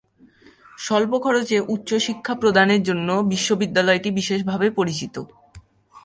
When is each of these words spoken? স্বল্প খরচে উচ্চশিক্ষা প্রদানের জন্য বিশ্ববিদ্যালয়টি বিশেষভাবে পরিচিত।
স্বল্প 0.77 1.11
খরচে 1.19 1.57
উচ্চশিক্ষা 1.67 2.33
প্রদানের 2.35 2.81
জন্য 2.83 3.09
বিশ্ববিদ্যালয়টি 3.31 4.09
বিশেষভাবে 4.11 4.67
পরিচিত। 4.69 5.15